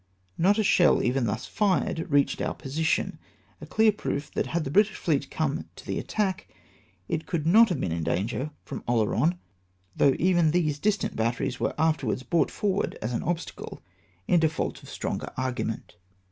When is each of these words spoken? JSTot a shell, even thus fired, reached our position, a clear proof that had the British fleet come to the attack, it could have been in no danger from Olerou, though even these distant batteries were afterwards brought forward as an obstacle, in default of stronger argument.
JSTot 0.39 0.57
a 0.57 0.63
shell, 0.63 1.03
even 1.03 1.25
thus 1.27 1.45
fired, 1.45 2.09
reached 2.09 2.41
our 2.41 2.55
position, 2.55 3.19
a 3.61 3.67
clear 3.67 3.91
proof 3.91 4.31
that 4.31 4.47
had 4.47 4.63
the 4.63 4.71
British 4.71 4.95
fleet 4.95 5.29
come 5.29 5.69
to 5.75 5.85
the 5.85 5.99
attack, 5.99 6.47
it 7.07 7.27
could 7.27 7.45
have 7.45 7.79
been 7.79 7.91
in 7.91 7.99
no 8.01 8.15
danger 8.15 8.49
from 8.63 8.81
Olerou, 8.87 9.37
though 9.95 10.15
even 10.17 10.49
these 10.49 10.79
distant 10.79 11.15
batteries 11.15 11.59
were 11.59 11.75
afterwards 11.77 12.23
brought 12.23 12.49
forward 12.49 12.97
as 12.99 13.13
an 13.13 13.21
obstacle, 13.21 13.83
in 14.27 14.39
default 14.39 14.81
of 14.81 14.89
stronger 14.89 15.31
argument. 15.37 15.97